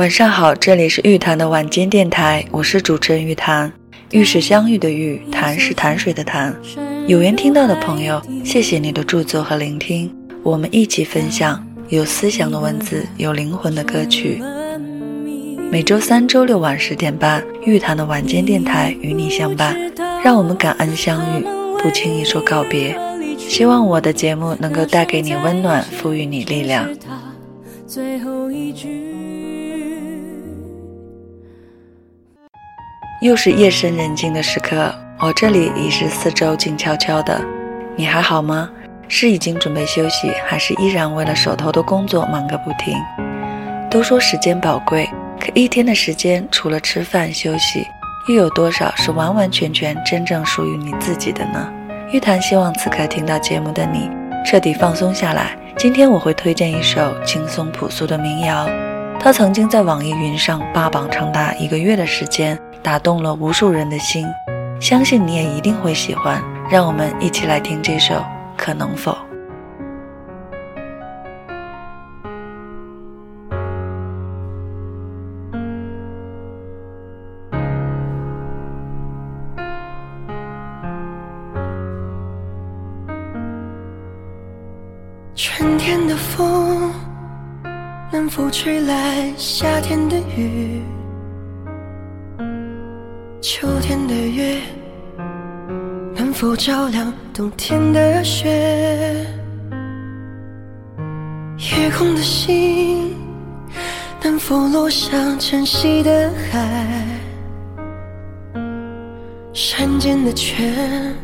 [0.00, 3.70] 晚上好，这里是玉潭的晚间电台，我是主持人玉潭。
[4.12, 6.58] 玉是相遇的玉，潭是潭水的潭。
[7.06, 10.10] 有缘听到的朋友，谢谢你的驻足和聆听，
[10.42, 14.42] 我们一起分享有思想的文字，有灵魂的歌曲。
[15.70, 19.76] 每周三、周六晚十点半，玉潭的晚间电台与你相伴，
[20.24, 21.44] 让我们感恩相遇，
[21.82, 22.98] 不轻易说告别。
[23.36, 26.88] 希望我的节目能够带给你温暖，赋予你力量。
[27.86, 29.09] 最后一句
[33.20, 37.38] 又是夜深人静的时刻，我这里已是四周静悄悄的。
[37.94, 38.70] 你还好吗？
[39.08, 42.96] 是已经准备休息，还是依然为了手头的工作忙个不停？
[43.90, 45.06] 都说时间宝贵，
[45.38, 47.86] 可一天的时间除了吃饭休息，
[48.26, 51.70] 又有多少是完完全全真正属于你自己的呢？
[52.10, 54.08] 玉檀希望此刻听到节目的你
[54.46, 55.54] 彻底放松下来。
[55.76, 58.66] 今天我会推荐一首轻松朴素的民谣，
[59.22, 62.58] 它曾经在网易云上霸榜长达一个月的时间。
[62.82, 64.26] 打动了无数人的心，
[64.80, 66.42] 相信你也一定会喜欢。
[66.70, 68.14] 让我们一起来听这首
[68.56, 69.12] 《可能否》。
[85.34, 86.90] 春天的风
[88.20, 90.82] 能否吹来夏天的雨？
[93.40, 94.60] 秋天的月
[96.14, 99.26] 能否照亮冬天的雪？
[101.56, 103.16] 夜空的星
[104.22, 106.92] 能否落向晨曦的海？
[109.54, 111.16] 山间的泉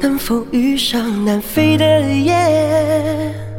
[0.00, 3.51] 能否遇上南飞的雁？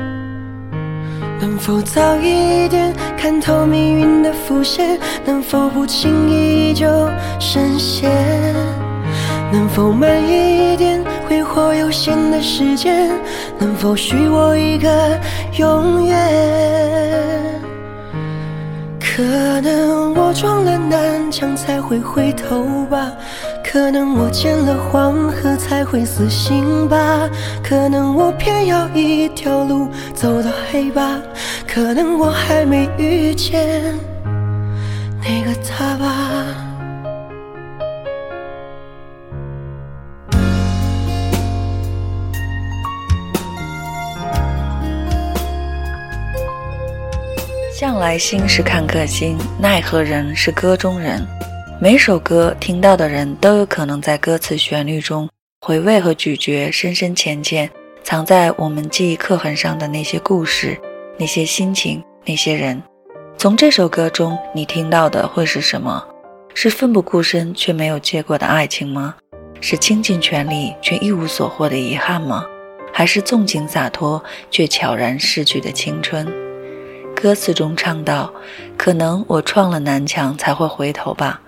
[1.66, 5.00] 能否早一点看透命运的伏线？
[5.23, 6.86] 能否不轻易就
[7.39, 8.11] 深陷？
[9.49, 13.10] 能否慢一点挥霍有限的时间？
[13.58, 15.17] 能否许我一个
[15.58, 17.42] 永远？
[19.16, 23.12] 可能我撞了南墙才会回头吧。
[23.64, 27.30] 可能我见了黄河才会死心吧，
[27.64, 31.20] 可能我偏要一条路走到黑吧，
[31.68, 33.94] 可能我还没遇见
[35.22, 36.33] 那个他吧。
[47.83, 51.21] 向来心是看客心，奈何人是歌中人。
[51.82, 55.27] 每首歌听到的人都有可能在歌词旋律中
[55.60, 57.70] 回味和咀嚼深深浅浅
[58.02, 60.80] 藏在我们记忆刻痕上的那些故事、
[61.20, 62.82] 那些心情、那些人。
[63.38, 66.02] 从这首歌中，你听到的会是什么？
[66.54, 69.14] 是奋不顾身却没有结果的爱情吗？
[69.60, 72.45] 是倾尽全力却一无所获的遗憾吗？
[72.94, 76.26] 还是纵情洒脱却悄然逝去的青春？
[77.23, 78.34] 歌词中唱道
[78.76, 81.39] ：“可能我撞了南墙才会回头吧。”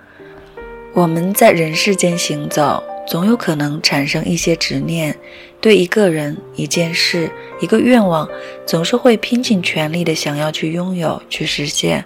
[0.95, 5.13] 我们在人世间行走，总有可能产生一些执念，
[5.59, 8.25] 对一个人、一件事、一个愿望，
[8.65, 12.05] 总是会拼尽全力的想要去拥有、去实现。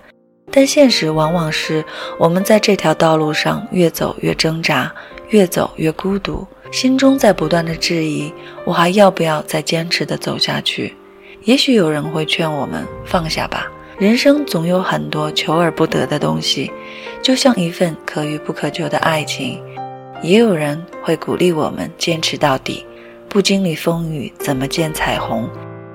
[0.51, 1.85] 但现实往往是
[2.17, 4.91] 我们在这条道路上越走越挣扎，
[5.29, 8.33] 越走越孤独，心中在不断的质疑：
[8.65, 10.95] 我还要不要再坚持的走下去？
[11.49, 13.65] 也许有人会劝我们放下吧。
[13.97, 16.71] 人生总有很多求而不得的东西，
[17.23, 19.59] 就像一份可遇不可求的爱情。
[20.21, 22.85] 也有人会鼓励我们坚持到底，
[23.27, 25.49] 不经历风雨怎么见彩虹？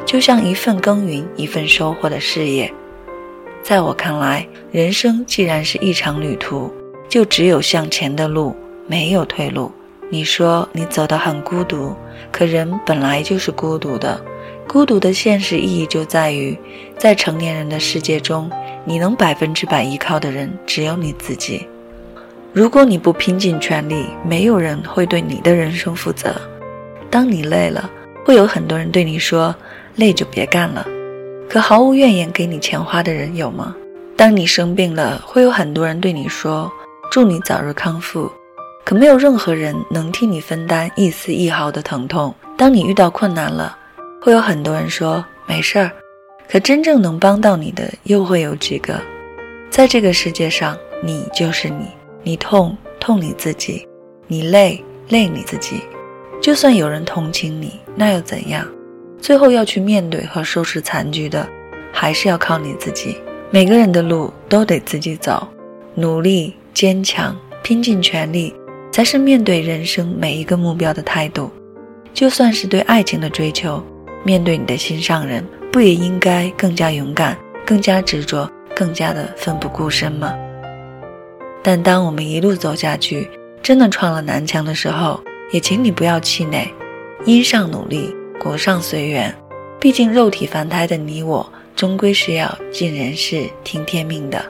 [0.04, 2.68] 就像一份耕耘一份收获的事业。
[3.62, 6.68] 在我看来，人生既然是一场旅途，
[7.08, 8.56] 就只有向前的路，
[8.88, 9.70] 没有退路。
[10.10, 11.94] 你说你走得很孤独，
[12.32, 14.20] 可人本来就是孤独的。
[14.74, 16.58] 孤独的现实意义就在于，
[16.98, 18.50] 在成年人的世界中，
[18.84, 21.64] 你能百分之百依靠的人只有你自己。
[22.52, 26.34] 如果你不拼尽全力，没有人会对你的人生负责。
[27.08, 27.88] 当你累了，
[28.26, 29.54] 会有很多人对你说
[29.94, 30.84] ：“累就别干了。”
[31.48, 33.76] 可毫无怨言给你钱花的人有吗？
[34.16, 36.68] 当你生病了，会有很多人对你说
[37.12, 38.28] ：“祝你早日康复。”
[38.84, 42.34] 可没有任何人能替你分担一丝一毫的疼痛。
[42.58, 43.78] 当你遇到困难了，
[44.24, 45.92] 会有很多人说没事儿，
[46.48, 48.98] 可真正能帮到你的又会有几个？
[49.68, 51.88] 在这个世界上，你就是你，
[52.22, 53.86] 你痛痛你自己，
[54.26, 55.82] 你累累你自己。
[56.40, 58.66] 就算有人同情你，那又怎样？
[59.18, 61.46] 最后要去面对和收拾残局的，
[61.92, 63.18] 还是要靠你自己。
[63.50, 65.46] 每个人的路都得自己走，
[65.94, 68.54] 努力、坚强、拼尽全力，
[68.90, 71.50] 才是面对人生每一个目标的态度。
[72.14, 73.84] 就算是对爱情的追求，
[74.24, 80.34] 面对你的心上人，不也应该更加勇敢、更加执着、更加的奋不顾身吗？
[81.62, 83.30] 但当我们一路走下去，
[83.62, 85.20] 真的撞了南墙的时候，
[85.52, 86.68] 也请你不要气馁，
[87.24, 89.34] 因上努力，果上随缘。
[89.78, 94.42] 毕竟肉体凡胎的你我，终归是要尽人事、听天命的。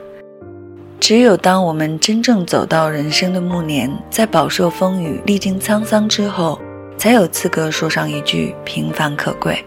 [1.00, 6.60] 只有当我们真正走到人生的暮年，在饱受风雨、历经沧桑之后，
[6.96, 9.64] 才有资格说上一句平凡可贵。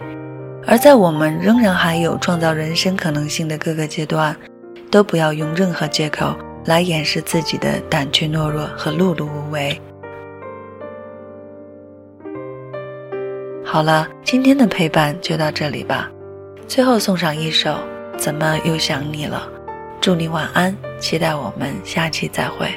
[0.65, 4.35] 而在我们仍然还有创造人生可能性的各个阶段，
[4.91, 6.35] 都不要用任何借口。
[6.65, 9.79] 来掩饰自己的胆怯懦弱和碌碌无为。
[13.63, 16.11] 好了，今天的陪伴就到这里吧。
[16.67, 17.71] 最后送上一首
[18.17, 19.49] 《怎么又想你了》，
[20.01, 22.67] 祝你晚安，期待我们下期再会。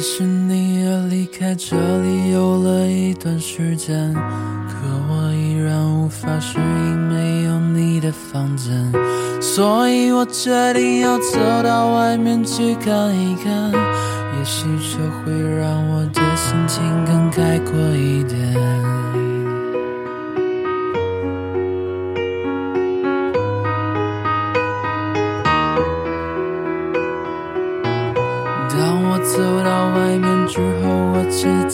[0.00, 8.72] 其实你也离开这里有了一段时间，可我依然无法适应没有你的房间，
[9.42, 19.29] 所以我决定要走到外面去看一看，也许这会让我的心情更开阔一点。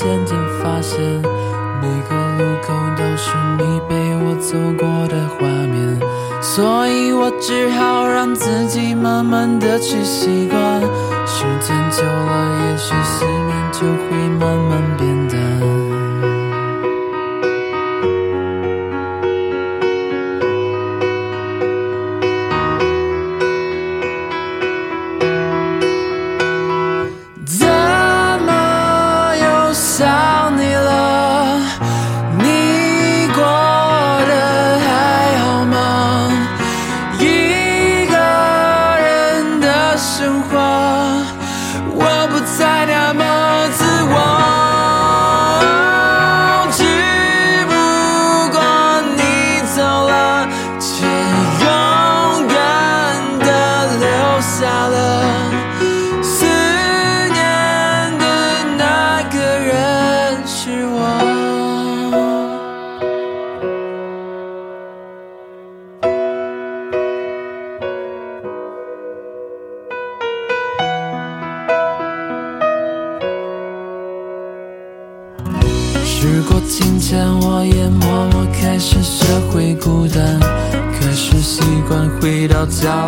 [0.06, 1.00] 渐渐发现，
[1.82, 5.99] 每个路口都是你陪我走过的画面，
[6.41, 10.81] 所以我只好让自己慢慢的去习惯。
[11.26, 15.25] 时间久了，也许思念就会慢慢变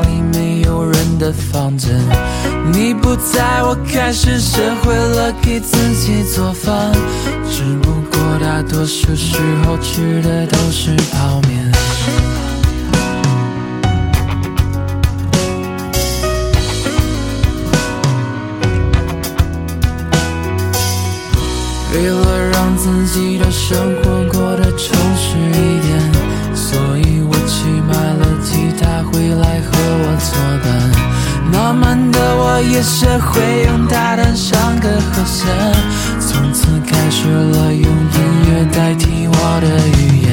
[0.08, 1.94] 里没有人的房间。
[2.72, 6.92] 你不在我开始学会了给自己做饭，
[7.50, 11.70] 只不过大多数时候吃的都是泡面。
[21.94, 25.87] 为了让自己的生活过得充实一点，
[32.62, 35.46] 也学会用大胆上个和弦
[36.18, 38.18] 从此开始了用音
[38.50, 40.27] 乐代替我的语言。